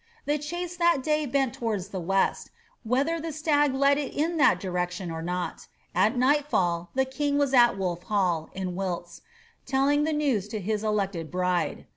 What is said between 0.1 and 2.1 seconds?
The chase that day bent towards the